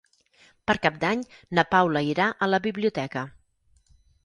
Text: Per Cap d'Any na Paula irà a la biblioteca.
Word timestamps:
Per 0.71 0.75
Cap 0.85 0.97
d'Any 1.03 1.21
na 1.59 1.65
Paula 1.75 2.03
irà 2.15 2.31
a 2.47 2.51
la 2.55 2.61
biblioteca. 2.67 3.27